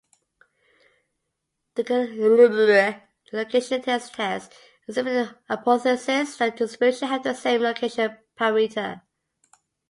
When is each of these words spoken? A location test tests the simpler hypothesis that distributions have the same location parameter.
A 1.77 2.95
location 3.33 3.83
test 3.83 4.15
tests 4.15 4.55
the 4.87 4.93
simpler 4.93 5.37
hypothesis 5.47 6.37
that 6.37 6.57
distributions 6.57 7.01
have 7.11 7.21
the 7.21 7.35
same 7.35 7.61
location 7.61 8.17
parameter. 8.35 9.03